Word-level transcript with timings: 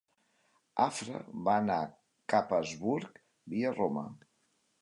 Afra 0.85 1.19
va 1.49 1.55
anar 1.65 1.77
cap 2.35 2.57
Augsburg, 2.61 3.23
via 3.55 3.75
Roma. 3.79 4.09